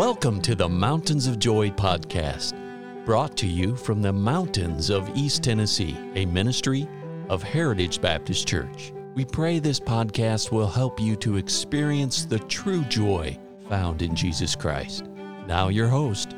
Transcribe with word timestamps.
Welcome 0.00 0.40
to 0.42 0.54
the 0.54 0.66
Mountains 0.66 1.26
of 1.26 1.38
Joy 1.38 1.68
podcast, 1.68 2.54
brought 3.04 3.36
to 3.36 3.46
you 3.46 3.76
from 3.76 4.00
the 4.00 4.10
mountains 4.10 4.88
of 4.88 5.14
East 5.14 5.42
Tennessee, 5.42 5.94
a 6.14 6.24
ministry 6.24 6.88
of 7.28 7.42
Heritage 7.42 8.00
Baptist 8.00 8.48
Church. 8.48 8.94
We 9.14 9.26
pray 9.26 9.58
this 9.58 9.78
podcast 9.78 10.52
will 10.52 10.68
help 10.68 10.98
you 10.98 11.16
to 11.16 11.36
experience 11.36 12.24
the 12.24 12.38
true 12.38 12.82
joy 12.84 13.38
found 13.68 14.00
in 14.00 14.16
Jesus 14.16 14.56
Christ. 14.56 15.04
Now, 15.46 15.68
your 15.68 15.88
host, 15.88 16.34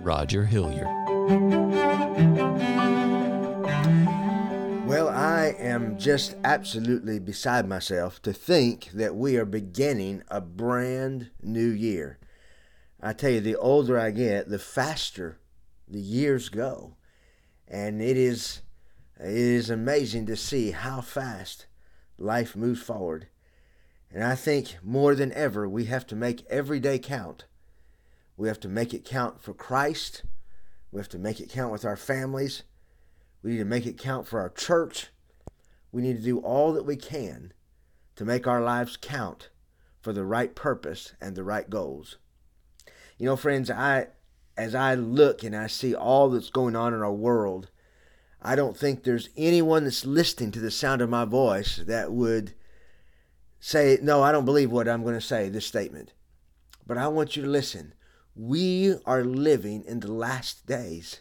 Roger 0.00 0.46
Hilliard. 0.46 0.88
Well, 4.86 5.10
I 5.10 5.54
am 5.58 5.98
just 5.98 6.36
absolutely 6.44 7.18
beside 7.18 7.68
myself 7.68 8.22
to 8.22 8.32
think 8.32 8.88
that 8.94 9.14
we 9.14 9.36
are 9.36 9.44
beginning 9.44 10.22
a 10.28 10.40
brand 10.40 11.28
new 11.42 11.68
year. 11.68 12.18
I 13.02 13.12
tell 13.12 13.30
you, 13.30 13.40
the 13.40 13.56
older 13.56 13.98
I 13.98 14.12
get, 14.12 14.48
the 14.48 14.60
faster 14.60 15.38
the 15.88 16.00
years 16.00 16.48
go. 16.48 16.96
And 17.66 18.00
it 18.00 18.16
is 18.16 18.62
it 19.18 19.36
is 19.36 19.70
amazing 19.70 20.26
to 20.26 20.36
see 20.36 20.72
how 20.72 21.00
fast 21.00 21.66
life 22.18 22.56
moves 22.56 22.82
forward. 22.82 23.28
And 24.10 24.24
I 24.24 24.34
think 24.34 24.78
more 24.82 25.14
than 25.14 25.32
ever 25.32 25.68
we 25.68 25.86
have 25.86 26.06
to 26.08 26.16
make 26.16 26.46
every 26.48 26.80
day 26.80 26.98
count. 26.98 27.44
We 28.36 28.48
have 28.48 28.60
to 28.60 28.68
make 28.68 28.92
it 28.92 29.04
count 29.04 29.40
for 29.40 29.54
Christ. 29.54 30.24
We 30.90 31.00
have 31.00 31.08
to 31.10 31.18
make 31.18 31.40
it 31.40 31.50
count 31.50 31.72
with 31.72 31.84
our 31.84 31.96
families. 31.96 32.64
We 33.42 33.52
need 33.52 33.58
to 33.58 33.64
make 33.64 33.86
it 33.86 33.98
count 33.98 34.26
for 34.26 34.40
our 34.40 34.50
church. 34.50 35.08
We 35.90 36.02
need 36.02 36.16
to 36.16 36.22
do 36.22 36.38
all 36.38 36.72
that 36.72 36.86
we 36.86 36.96
can 36.96 37.52
to 38.16 38.24
make 38.24 38.46
our 38.46 38.60
lives 38.60 38.96
count 39.00 39.50
for 40.00 40.12
the 40.12 40.24
right 40.24 40.54
purpose 40.54 41.14
and 41.20 41.34
the 41.34 41.44
right 41.44 41.68
goals. 41.68 42.18
You 43.22 43.28
know, 43.28 43.36
friends, 43.36 43.70
I 43.70 44.08
as 44.56 44.74
I 44.74 44.96
look 44.96 45.44
and 45.44 45.54
I 45.54 45.68
see 45.68 45.94
all 45.94 46.28
that's 46.28 46.50
going 46.50 46.74
on 46.74 46.92
in 46.92 47.02
our 47.02 47.12
world, 47.12 47.70
I 48.42 48.56
don't 48.56 48.76
think 48.76 49.04
there's 49.04 49.28
anyone 49.36 49.84
that's 49.84 50.04
listening 50.04 50.50
to 50.50 50.58
the 50.58 50.72
sound 50.72 51.00
of 51.00 51.08
my 51.08 51.24
voice 51.24 51.76
that 51.86 52.10
would 52.10 52.54
say, 53.60 53.96
No, 54.02 54.24
I 54.24 54.32
don't 54.32 54.44
believe 54.44 54.72
what 54.72 54.88
I'm 54.88 55.04
going 55.04 55.14
to 55.14 55.20
say, 55.20 55.48
this 55.48 55.64
statement. 55.64 56.12
But 56.84 56.98
I 56.98 57.06
want 57.06 57.36
you 57.36 57.44
to 57.44 57.48
listen. 57.48 57.94
We 58.34 58.96
are 59.06 59.22
living 59.22 59.84
in 59.86 60.00
the 60.00 60.10
last 60.10 60.66
days. 60.66 61.20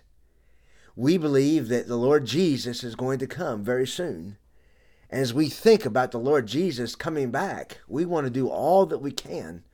We 0.96 1.20
believe 1.20 1.68
that 1.68 1.88
the 1.88 1.98
Lord 1.98 2.26
Jesus 2.26 2.84
is 2.84 2.96
going 2.96 3.20
to 3.20 3.28
come 3.28 3.64
very 3.64 3.86
soon. 3.86 4.38
As 5.12 5.36
we 5.36 5.50
think 5.50 5.86
about 5.86 6.10
the 6.10 6.18
Lord 6.18 6.48
Jesus 6.48 6.96
coming 6.96 7.30
back, 7.30 7.78
we 7.88 8.06
want 8.06 8.26
to 8.26 8.32
do 8.32 8.48
all 8.50 8.88
that 8.88 9.04
we 9.04 9.12
can 9.12 9.66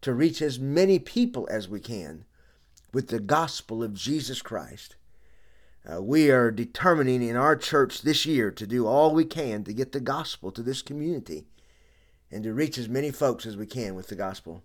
to 0.00 0.14
reach 0.14 0.40
as 0.40 0.58
many 0.58 0.98
people 0.98 1.48
as 1.50 1.68
we 1.68 1.80
can 1.80 2.24
with 2.92 3.08
the 3.08 3.20
gospel 3.20 3.82
of 3.82 3.94
Jesus 3.94 4.42
Christ. 4.42 4.96
Uh, 5.90 6.02
we 6.02 6.30
are 6.30 6.50
determining 6.50 7.22
in 7.22 7.36
our 7.36 7.56
church 7.56 8.02
this 8.02 8.26
year 8.26 8.50
to 8.50 8.66
do 8.66 8.86
all 8.86 9.14
we 9.14 9.24
can 9.24 9.64
to 9.64 9.72
get 9.72 9.92
the 9.92 10.00
gospel 10.00 10.50
to 10.52 10.62
this 10.62 10.82
community 10.82 11.46
and 12.30 12.44
to 12.44 12.52
reach 12.52 12.76
as 12.76 12.88
many 12.88 13.10
folks 13.10 13.46
as 13.46 13.56
we 13.56 13.66
can 13.66 13.94
with 13.94 14.08
the 14.08 14.14
gospel. 14.14 14.62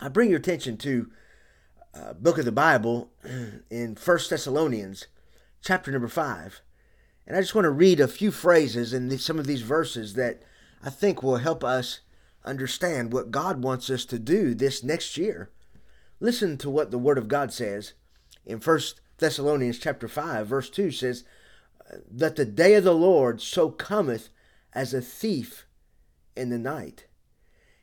I 0.00 0.08
bring 0.08 0.30
your 0.30 0.38
attention 0.38 0.76
to 0.78 1.10
a 1.94 1.98
uh, 1.98 2.12
book 2.14 2.38
of 2.38 2.46
the 2.46 2.52
Bible 2.52 3.10
in 3.70 3.94
First 3.96 4.30
Thessalonians, 4.30 5.06
chapter 5.62 5.92
number 5.92 6.08
5. 6.08 6.62
And 7.26 7.36
I 7.36 7.40
just 7.40 7.54
want 7.54 7.66
to 7.66 7.70
read 7.70 8.00
a 8.00 8.08
few 8.08 8.30
phrases 8.30 8.94
in 8.94 9.16
some 9.18 9.38
of 9.38 9.46
these 9.46 9.62
verses 9.62 10.14
that 10.14 10.42
I 10.82 10.90
think 10.90 11.22
will 11.22 11.36
help 11.36 11.62
us 11.62 12.00
understand 12.44 13.12
what 13.12 13.30
God 13.30 13.62
wants 13.62 13.90
us 13.90 14.04
to 14.06 14.18
do 14.18 14.54
this 14.54 14.82
next 14.82 15.16
year. 15.16 15.50
Listen 16.20 16.56
to 16.58 16.70
what 16.70 16.90
the 16.90 16.98
Word 16.98 17.18
of 17.18 17.28
God 17.28 17.52
says 17.52 17.94
in 18.44 18.58
1 18.58 18.80
Thessalonians 19.18 19.78
chapter 19.78 20.08
5, 20.08 20.46
verse 20.46 20.70
2 20.70 20.90
says, 20.90 21.24
That 22.10 22.36
the 22.36 22.44
day 22.44 22.74
of 22.74 22.84
the 22.84 22.94
Lord 22.94 23.40
so 23.40 23.70
cometh 23.70 24.28
as 24.72 24.94
a 24.94 25.00
thief 25.00 25.66
in 26.36 26.50
the 26.50 26.58
night. 26.58 27.06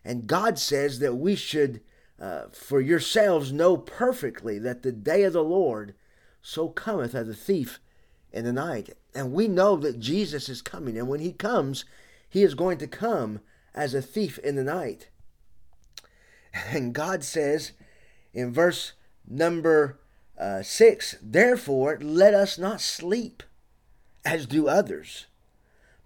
And 0.03 0.27
God 0.27 0.57
says 0.57 0.99
that 0.99 1.15
we 1.15 1.35
should, 1.35 1.81
uh, 2.19 2.43
for 2.51 2.81
yourselves, 2.81 3.51
know 3.51 3.77
perfectly 3.77 4.59
that 4.59 4.83
the 4.83 4.91
day 4.91 5.23
of 5.23 5.33
the 5.33 5.43
Lord 5.43 5.93
so 6.41 6.69
cometh 6.69 7.13
as 7.13 7.27
a 7.27 7.33
thief 7.33 7.79
in 8.31 8.45
the 8.45 8.53
night. 8.53 8.89
And 9.13 9.33
we 9.33 9.47
know 9.47 9.75
that 9.77 9.99
Jesus 9.99 10.49
is 10.49 10.61
coming. 10.61 10.97
And 10.97 11.07
when 11.07 11.19
he 11.19 11.31
comes, 11.31 11.85
he 12.29 12.43
is 12.43 12.53
going 12.53 12.77
to 12.79 12.87
come 12.87 13.39
as 13.73 13.93
a 13.93 14.01
thief 14.01 14.37
in 14.39 14.55
the 14.55 14.63
night. 14.63 15.09
And 16.71 16.93
God 16.93 17.23
says 17.23 17.73
in 18.33 18.51
verse 18.51 18.93
number 19.27 19.99
uh, 20.37 20.63
6 20.63 21.17
Therefore, 21.21 21.99
let 22.01 22.33
us 22.33 22.57
not 22.57 22.81
sleep 22.81 23.43
as 24.25 24.45
do 24.45 24.67
others, 24.67 25.27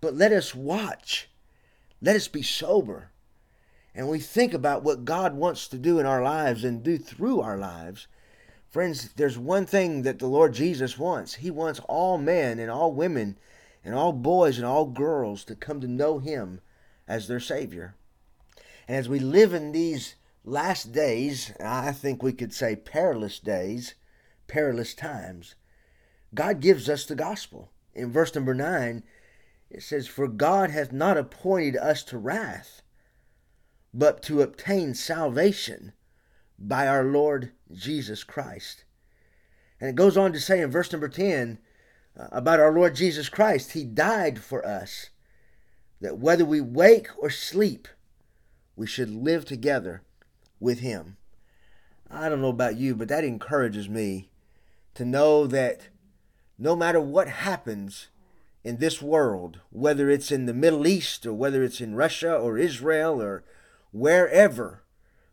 but 0.01 0.13
let 0.13 0.31
us 0.31 0.53
watch. 0.53 1.29
Let 2.01 2.15
us 2.15 2.27
be 2.27 2.41
sober. 2.41 3.11
And 3.95 4.09
we 4.09 4.19
think 4.19 4.53
about 4.53 4.83
what 4.83 5.05
God 5.05 5.35
wants 5.35 5.67
to 5.67 5.77
do 5.77 5.99
in 5.99 6.05
our 6.05 6.23
lives 6.23 6.63
and 6.63 6.83
do 6.83 6.97
through 6.97 7.41
our 7.41 7.57
lives. 7.57 8.07
Friends, 8.69 9.13
there's 9.15 9.37
one 9.37 9.67
thing 9.67 10.01
that 10.01 10.17
the 10.17 10.27
Lord 10.27 10.53
Jesus 10.53 10.97
wants. 10.97 11.35
He 11.35 11.51
wants 11.51 11.79
all 11.87 12.17
men 12.17 12.57
and 12.57 12.71
all 12.71 12.91
women 12.91 13.37
and 13.85 13.93
all 13.93 14.11
boys 14.11 14.57
and 14.57 14.65
all 14.65 14.85
girls 14.85 15.43
to 15.45 15.55
come 15.55 15.79
to 15.81 15.87
know 15.87 16.17
Him 16.17 16.59
as 17.07 17.27
their 17.27 17.39
Savior. 17.39 17.95
And 18.87 18.97
as 18.97 19.09
we 19.09 19.19
live 19.19 19.53
in 19.53 19.71
these 19.71 20.15
last 20.43 20.91
days, 20.91 21.53
I 21.63 21.91
think 21.91 22.21
we 22.21 22.33
could 22.33 22.53
say 22.53 22.75
perilous 22.75 23.39
days, 23.39 23.95
perilous 24.47 24.93
times, 24.93 25.55
God 26.33 26.59
gives 26.59 26.89
us 26.89 27.05
the 27.05 27.15
gospel. 27.15 27.71
In 27.93 28.11
verse 28.11 28.33
number 28.33 28.53
9, 28.53 29.03
it 29.69 29.83
says, 29.83 30.07
For 30.07 30.27
God 30.27 30.71
hath 30.71 30.91
not 30.91 31.17
appointed 31.17 31.77
us 31.77 32.03
to 32.05 32.17
wrath, 32.17 32.81
but 33.93 34.21
to 34.23 34.41
obtain 34.41 34.95
salvation 34.95 35.93
by 36.57 36.87
our 36.87 37.03
Lord 37.03 37.51
Jesus 37.71 38.23
Christ. 38.23 38.85
And 39.79 39.89
it 39.89 39.95
goes 39.95 40.17
on 40.17 40.33
to 40.33 40.39
say 40.39 40.61
in 40.61 40.71
verse 40.71 40.91
number 40.91 41.09
10 41.09 41.59
uh, 42.17 42.27
about 42.31 42.59
our 42.59 42.71
Lord 42.71 42.95
Jesus 42.95 43.29
Christ, 43.29 43.73
He 43.73 43.83
died 43.83 44.39
for 44.39 44.65
us 44.65 45.09
that 46.03 46.19
whether 46.19 46.43
we 46.43 46.59
wake 46.59 47.07
or 47.17 47.29
sleep, 47.29 47.87
we 48.75 48.85
should 48.85 49.09
live 49.09 49.45
together 49.45 50.03
with 50.59 50.81
Him. 50.81 51.15
I 52.11 52.27
don't 52.27 52.41
know 52.41 52.49
about 52.49 52.75
you, 52.75 52.93
but 52.93 53.07
that 53.07 53.23
encourages 53.23 53.87
me 53.87 54.29
to 54.95 55.05
know 55.05 55.47
that 55.47 55.87
no 56.59 56.75
matter 56.75 56.99
what 56.99 57.29
happens 57.29 58.09
in 58.65 58.77
this 58.77 59.01
world, 59.01 59.61
whether 59.69 60.09
it's 60.09 60.29
in 60.29 60.45
the 60.45 60.53
Middle 60.53 60.85
East 60.85 61.25
or 61.25 61.33
whether 61.33 61.63
it's 61.63 61.79
in 61.79 61.95
Russia 61.95 62.35
or 62.35 62.57
Israel 62.57 63.21
or 63.21 63.45
wherever, 63.91 64.83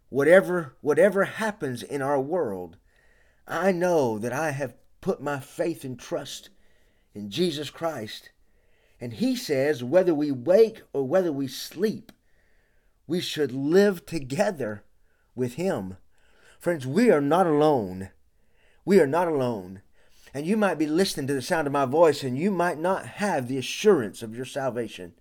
whatever 0.09 0.77
whatever 0.83 1.25
happens 1.25 1.83
in 1.83 2.01
our 2.01 2.21
world, 2.21 2.77
I 3.45 3.73
know 3.73 4.21
that 4.21 4.33
I 4.33 4.53
have 4.53 4.75
put 5.01 5.21
my 5.21 5.41
faith 5.41 5.83
and 5.83 5.99
trust 5.99 6.49
in 7.13 7.29
Jesus 7.29 7.71
Christ 7.71 8.31
and 9.01 9.15
he 9.15 9.35
says, 9.35 9.83
whether 9.83 10.15
we 10.15 10.31
wake 10.31 10.83
or 10.93 11.07
whether 11.07 11.33
we 11.33 11.49
sleep, 11.49 12.13
we 13.07 13.21
should 13.21 13.53
live 13.53 14.05
together 14.05 14.85
with 15.35 15.55
him. 15.55 15.97
Friends, 16.59 16.87
we 16.87 17.11
are 17.11 17.23
not 17.23 17.47
alone. 17.47 18.11
We 18.85 19.01
are 19.01 19.07
not 19.07 19.27
alone. 19.27 19.81
And 20.35 20.47
you 20.47 20.57
might 20.57 20.79
be 20.79 20.87
listening 20.87 21.27
to 21.29 21.35
the 21.35 21.43
sound 21.43 21.67
of 21.67 21.73
my 21.73 21.87
voice 21.87 22.23
and 22.23 22.39
you 22.39 22.51
might 22.51 22.79
not 22.79 23.07
have 23.07 23.49
the 23.49 23.57
assurance 23.57 24.23
of 24.23 24.37
your 24.37 24.45
salvation. 24.45 25.15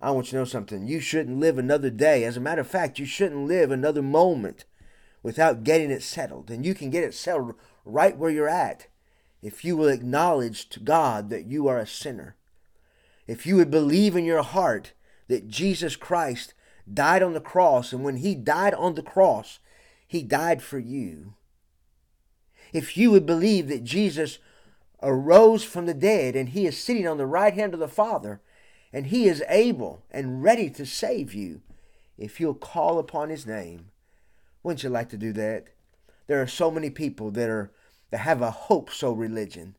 I 0.00 0.10
want 0.10 0.26
you 0.26 0.32
to 0.32 0.36
know 0.36 0.44
something. 0.44 0.86
You 0.86 1.00
shouldn't 1.00 1.40
live 1.40 1.56
another 1.56 1.90
day. 1.90 2.22
As 2.24 2.36
a 2.36 2.40
matter 2.40 2.60
of 2.60 2.66
fact, 2.66 2.98
you 2.98 3.06
shouldn't 3.06 3.48
live 3.48 3.70
another 3.70 4.02
moment 4.02 4.66
without 5.22 5.64
getting 5.64 5.90
it 5.90 6.02
settled. 6.02 6.50
And 6.50 6.66
you 6.66 6.74
can 6.74 6.90
get 6.90 7.02
it 7.02 7.14
settled 7.14 7.54
right 7.86 8.16
where 8.16 8.30
you're 8.30 8.48
at 8.48 8.88
if 9.42 9.64
you 9.64 9.76
will 9.76 9.88
acknowledge 9.88 10.68
to 10.68 10.80
God 10.80 11.30
that 11.30 11.46
you 11.46 11.66
are 11.66 11.78
a 11.78 11.86
sinner 11.86 12.36
if 13.26 13.46
you 13.46 13.56
would 13.56 13.70
believe 13.70 14.16
in 14.16 14.24
your 14.24 14.42
heart 14.42 14.92
that 15.28 15.48
Jesus 15.48 15.96
Christ 15.96 16.54
died 16.92 17.22
on 17.22 17.32
the 17.32 17.40
cross, 17.40 17.92
and 17.92 18.04
when 18.04 18.18
he 18.18 18.34
died 18.34 18.74
on 18.74 18.94
the 18.94 19.02
cross, 19.02 19.58
he 20.06 20.22
died 20.22 20.62
for 20.62 20.78
you. 20.78 21.34
If 22.72 22.96
you 22.96 23.10
would 23.10 23.26
believe 23.26 23.68
that 23.68 23.84
Jesus 23.84 24.38
arose 25.02 25.64
from 25.64 25.86
the 25.86 25.94
dead 25.94 26.36
and 26.36 26.50
he 26.50 26.66
is 26.66 26.78
sitting 26.78 27.06
on 27.06 27.18
the 27.18 27.26
right 27.26 27.54
hand 27.54 27.74
of 27.74 27.80
the 27.80 27.88
Father, 27.88 28.40
and 28.92 29.06
he 29.06 29.26
is 29.26 29.42
able 29.48 30.02
and 30.10 30.42
ready 30.42 30.70
to 30.70 30.86
save 30.86 31.34
you 31.34 31.60
if 32.16 32.40
you'll 32.40 32.54
call 32.54 32.98
upon 32.98 33.28
his 33.28 33.46
name. 33.46 33.90
Wouldn't 34.62 34.82
you 34.82 34.88
like 34.88 35.08
to 35.10 35.16
do 35.16 35.32
that? 35.34 35.66
There 36.26 36.40
are 36.40 36.46
so 36.46 36.70
many 36.70 36.90
people 36.90 37.30
that 37.32 37.48
are 37.48 37.70
that 38.10 38.18
have 38.18 38.40
a 38.40 38.50
hope 38.50 38.90
so 38.90 39.12
religion. 39.12 39.76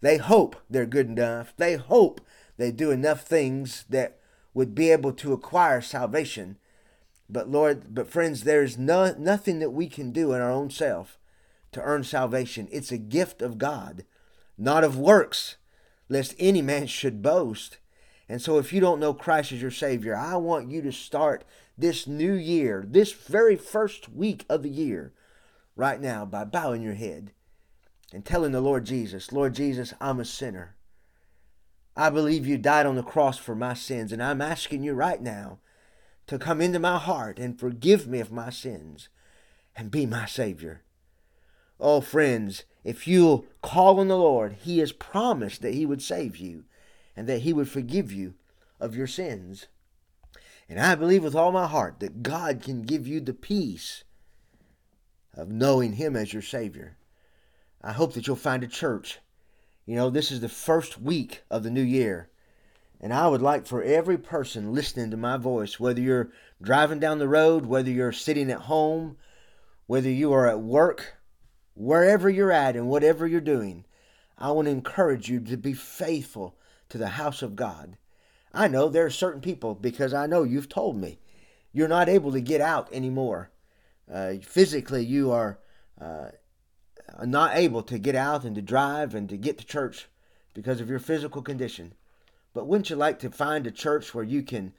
They 0.00 0.16
hope 0.16 0.56
they're 0.70 0.86
good 0.86 1.06
enough. 1.06 1.52
They 1.56 1.76
hope 1.76 2.20
they 2.58 2.70
do 2.70 2.90
enough 2.90 3.22
things 3.22 3.84
that 3.88 4.18
would 4.52 4.74
be 4.74 4.90
able 4.90 5.12
to 5.12 5.32
acquire 5.32 5.80
salvation. 5.80 6.58
But 7.30 7.48
Lord, 7.48 7.94
but 7.94 8.10
friends, 8.10 8.44
there's 8.44 8.76
no, 8.76 9.14
nothing 9.16 9.60
that 9.60 9.70
we 9.70 9.88
can 9.88 10.12
do 10.12 10.32
in 10.32 10.40
our 10.40 10.50
own 10.50 10.68
self 10.68 11.18
to 11.72 11.82
earn 11.82 12.04
salvation. 12.04 12.68
It's 12.70 12.92
a 12.92 12.98
gift 12.98 13.40
of 13.40 13.58
God, 13.58 14.04
not 14.58 14.84
of 14.84 14.98
works, 14.98 15.56
lest 16.08 16.34
any 16.38 16.60
man 16.60 16.86
should 16.86 17.22
boast. 17.22 17.78
And 18.28 18.42
so 18.42 18.58
if 18.58 18.72
you 18.72 18.80
don't 18.80 19.00
know 19.00 19.14
Christ 19.14 19.52
as 19.52 19.62
your 19.62 19.70
Savior, 19.70 20.16
I 20.16 20.36
want 20.36 20.70
you 20.70 20.82
to 20.82 20.92
start 20.92 21.44
this 21.76 22.06
new 22.06 22.34
year, 22.34 22.84
this 22.86 23.12
very 23.12 23.56
first 23.56 24.08
week 24.08 24.44
of 24.48 24.62
the 24.62 24.70
year, 24.70 25.12
right 25.76 26.00
now 26.00 26.24
by 26.24 26.44
bowing 26.44 26.82
your 26.82 26.94
head 26.94 27.30
and 28.12 28.24
telling 28.24 28.52
the 28.52 28.60
Lord 28.60 28.84
Jesus, 28.84 29.32
Lord 29.32 29.54
Jesus, 29.54 29.94
I'm 30.00 30.18
a 30.18 30.24
sinner. 30.24 30.74
I 31.98 32.10
believe 32.10 32.46
you 32.46 32.58
died 32.58 32.86
on 32.86 32.94
the 32.94 33.02
cross 33.02 33.38
for 33.38 33.56
my 33.56 33.74
sins, 33.74 34.12
and 34.12 34.22
I'm 34.22 34.40
asking 34.40 34.84
you 34.84 34.94
right 34.94 35.20
now 35.20 35.58
to 36.28 36.38
come 36.38 36.60
into 36.60 36.78
my 36.78 36.96
heart 36.96 37.40
and 37.40 37.58
forgive 37.58 38.06
me 38.06 38.20
of 38.20 38.30
my 38.30 38.50
sins 38.50 39.08
and 39.74 39.90
be 39.90 40.06
my 40.06 40.24
Savior. 40.24 40.82
Oh, 41.80 42.00
friends, 42.00 42.62
if 42.84 43.08
you'll 43.08 43.46
call 43.62 43.98
on 43.98 44.06
the 44.06 44.16
Lord, 44.16 44.58
He 44.62 44.78
has 44.78 44.92
promised 44.92 45.60
that 45.62 45.74
He 45.74 45.84
would 45.84 46.00
save 46.00 46.36
you 46.36 46.62
and 47.16 47.26
that 47.26 47.40
He 47.40 47.52
would 47.52 47.68
forgive 47.68 48.12
you 48.12 48.34
of 48.78 48.94
your 48.94 49.08
sins. 49.08 49.66
And 50.68 50.78
I 50.78 50.94
believe 50.94 51.24
with 51.24 51.34
all 51.34 51.50
my 51.50 51.66
heart 51.66 51.98
that 51.98 52.22
God 52.22 52.62
can 52.62 52.82
give 52.82 53.08
you 53.08 53.20
the 53.20 53.34
peace 53.34 54.04
of 55.34 55.50
knowing 55.50 55.94
Him 55.94 56.14
as 56.14 56.32
your 56.32 56.42
Savior. 56.42 56.96
I 57.82 57.90
hope 57.90 58.12
that 58.12 58.28
you'll 58.28 58.36
find 58.36 58.62
a 58.62 58.68
church. 58.68 59.18
You 59.88 59.94
know, 59.94 60.10
this 60.10 60.30
is 60.30 60.42
the 60.42 60.50
first 60.50 61.00
week 61.00 61.44
of 61.50 61.62
the 61.62 61.70
new 61.70 61.80
year. 61.82 62.28
And 63.00 63.10
I 63.10 63.26
would 63.26 63.40
like 63.40 63.66
for 63.66 63.82
every 63.82 64.18
person 64.18 64.74
listening 64.74 65.10
to 65.12 65.16
my 65.16 65.38
voice, 65.38 65.80
whether 65.80 65.98
you're 65.98 66.30
driving 66.60 66.98
down 66.98 67.18
the 67.18 67.26
road, 67.26 67.64
whether 67.64 67.90
you're 67.90 68.12
sitting 68.12 68.50
at 68.50 68.60
home, 68.60 69.16
whether 69.86 70.10
you 70.10 70.30
are 70.34 70.46
at 70.46 70.60
work, 70.60 71.14
wherever 71.72 72.28
you're 72.28 72.52
at 72.52 72.76
and 72.76 72.90
whatever 72.90 73.26
you're 73.26 73.40
doing, 73.40 73.86
I 74.36 74.50
want 74.50 74.66
to 74.66 74.72
encourage 74.72 75.30
you 75.30 75.40
to 75.40 75.56
be 75.56 75.72
faithful 75.72 76.58
to 76.90 76.98
the 76.98 77.08
house 77.08 77.40
of 77.40 77.56
God. 77.56 77.96
I 78.52 78.68
know 78.68 78.90
there 78.90 79.06
are 79.06 79.10
certain 79.10 79.40
people, 79.40 79.74
because 79.74 80.12
I 80.12 80.26
know 80.26 80.42
you've 80.42 80.68
told 80.68 80.98
me, 80.98 81.18
you're 81.72 81.88
not 81.88 82.10
able 82.10 82.32
to 82.32 82.42
get 82.42 82.60
out 82.60 82.92
anymore. 82.92 83.52
Uh, 84.12 84.34
physically, 84.42 85.06
you 85.06 85.32
are 85.32 85.60
uh, 85.98 86.26
not 87.24 87.56
able 87.56 87.82
to 87.82 87.98
get 87.98 88.14
out 88.14 88.44
and 88.44 88.54
to 88.56 88.62
drive 88.62 89.14
and 89.14 89.28
to 89.28 89.36
get 89.36 89.58
to 89.58 89.66
church 89.66 90.08
because 90.54 90.80
of 90.80 90.90
your 90.90 90.98
physical 90.98 91.42
condition. 91.42 91.94
But 92.54 92.66
wouldn't 92.66 92.90
you 92.90 92.96
like 92.96 93.18
to 93.20 93.30
find 93.30 93.66
a 93.66 93.70
church 93.70 94.14
where 94.14 94.24
you 94.24 94.42
can 94.42 94.72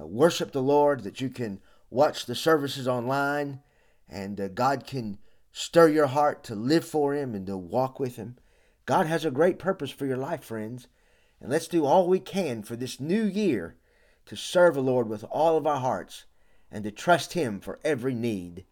uh, 0.00 0.06
worship 0.06 0.52
the 0.52 0.62
Lord, 0.62 1.04
that 1.04 1.20
you 1.20 1.28
can 1.28 1.60
watch 1.90 2.26
the 2.26 2.34
services 2.34 2.88
online, 2.88 3.60
and 4.08 4.40
uh, 4.40 4.48
God 4.48 4.86
can 4.86 5.18
stir 5.52 5.88
your 5.88 6.08
heart 6.08 6.42
to 6.44 6.54
live 6.54 6.84
for 6.84 7.14
Him 7.14 7.34
and 7.34 7.46
to 7.46 7.56
walk 7.56 8.00
with 8.00 8.16
Him? 8.16 8.36
God 8.86 9.06
has 9.06 9.24
a 9.24 9.30
great 9.30 9.58
purpose 9.58 9.90
for 9.90 10.06
your 10.06 10.16
life, 10.16 10.42
friends. 10.42 10.88
And 11.40 11.50
let's 11.50 11.68
do 11.68 11.84
all 11.84 12.06
we 12.06 12.20
can 12.20 12.62
for 12.62 12.76
this 12.76 13.00
new 13.00 13.24
year 13.24 13.76
to 14.26 14.36
serve 14.36 14.74
the 14.74 14.82
Lord 14.82 15.08
with 15.08 15.24
all 15.30 15.56
of 15.56 15.66
our 15.66 15.80
hearts 15.80 16.24
and 16.70 16.84
to 16.84 16.90
trust 16.90 17.34
Him 17.34 17.60
for 17.60 17.78
every 17.84 18.14
need. 18.14 18.64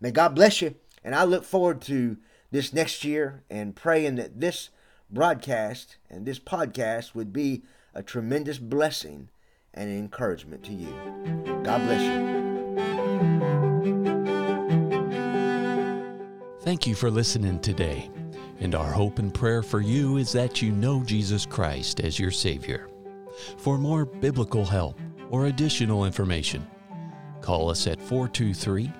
May 0.00 0.10
God 0.10 0.34
bless 0.34 0.62
you. 0.62 0.74
And 1.02 1.14
I 1.14 1.24
look 1.24 1.44
forward 1.44 1.80
to 1.82 2.18
this 2.50 2.72
next 2.72 3.04
year 3.04 3.42
and 3.50 3.76
praying 3.76 4.16
that 4.16 4.40
this 4.40 4.70
broadcast 5.10 5.96
and 6.08 6.26
this 6.26 6.38
podcast 6.38 7.14
would 7.14 7.32
be 7.32 7.62
a 7.94 8.02
tremendous 8.02 8.58
blessing 8.58 9.28
and 9.74 9.90
encouragement 9.90 10.64
to 10.64 10.72
you. 10.72 10.94
God 11.62 11.82
bless 11.82 12.02
you. 12.02 12.40
Thank 16.60 16.86
you 16.86 16.94
for 16.94 17.10
listening 17.10 17.60
today. 17.60 18.10
And 18.60 18.74
our 18.74 18.92
hope 18.92 19.18
and 19.18 19.32
prayer 19.32 19.62
for 19.62 19.80
you 19.80 20.18
is 20.18 20.32
that 20.32 20.60
you 20.60 20.70
know 20.70 21.02
Jesus 21.02 21.46
Christ 21.46 22.00
as 22.00 22.18
your 22.18 22.30
Savior. 22.30 22.88
For 23.56 23.78
more 23.78 24.04
biblical 24.04 24.66
help 24.66 25.00
or 25.30 25.46
additional 25.46 26.04
information, 26.04 26.66
call 27.40 27.70
us 27.70 27.86
at 27.86 28.00
423 28.00 28.92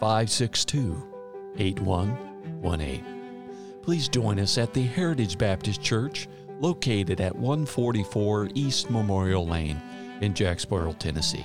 562 0.00 2.33
8118. 2.44 3.80
Please 3.82 4.08
join 4.08 4.38
us 4.38 4.56
at 4.58 4.72
the 4.72 4.82
Heritage 4.82 5.38
Baptist 5.38 5.82
Church 5.82 6.28
located 6.60 7.20
at 7.20 7.34
144 7.36 8.50
East 8.54 8.90
Memorial 8.90 9.44
Lane 9.46 9.82
in 10.20 10.34
Jacksboro, 10.34 10.92
Tennessee. 10.92 11.44